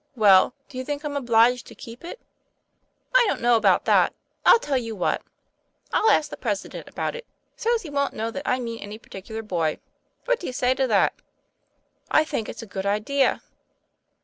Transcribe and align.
""Well, 0.25 0.55
do 0.67 0.79
you 0.79 0.83
think 0.83 1.03
I'm 1.03 1.15
obliged 1.15 1.67
to 1.67 1.75
keep 1.75 2.03
it?" 2.03 2.19
"I 3.13 3.23
don't 3.27 3.39
know 3.39 3.55
about 3.55 3.85
that. 3.85 4.15
I'll 4.47 4.57
tell 4.57 4.75
you 4.79 4.95
what: 4.95 5.21
I'll 5.93 6.09
ask 6.09 6.31
the 6.31 6.37
President 6.37 6.89
about 6.89 7.13
it, 7.15 7.23
so's 7.55 7.83
he 7.83 7.91
won't 7.91 8.15
know 8.15 8.31
that 8.31 8.47
I 8.49 8.57
mean 8.59 8.79
any 8.79 8.97
particular 8.97 9.43
boy. 9.43 9.77
What 10.25 10.39
do 10.39 10.47
you 10.47 10.53
say 10.53 10.73
to 10.73 10.87
that?" 10.87 11.13
"I 12.19 12.23
think 12.25 12.49
it's 12.49 12.63
a 12.63 12.65
good 12.65 12.87
idea." 12.87 13.43